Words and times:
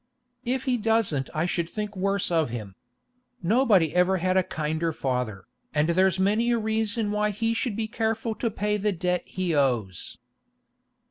'If 0.43 0.63
he 0.63 0.77
doesn't 0.77 1.29
I 1.31 1.45
should 1.45 1.69
think 1.69 1.95
worse 1.95 2.31
of 2.31 2.49
him. 2.49 2.73
Nobody 3.43 3.93
ever 3.93 4.17
had 4.17 4.35
a 4.35 4.41
kinder 4.41 4.91
father, 4.91 5.45
and 5.75 5.89
there's 5.89 6.17
many 6.17 6.49
a 6.49 6.57
reason 6.57 7.11
why 7.11 7.29
he 7.29 7.53
should 7.53 7.75
be 7.75 7.87
careful 7.87 8.33
to 8.33 8.49
pay 8.49 8.77
the 8.77 8.93
debt 8.93 9.21
he 9.27 9.53
owes. 9.53 10.17